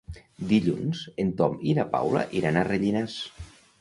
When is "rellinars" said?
2.73-3.19